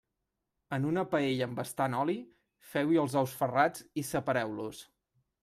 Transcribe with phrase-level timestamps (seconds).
[0.77, 2.15] En una paella amb bastant oli,
[2.71, 4.83] feu-hi els ous ferrats i separeu-los.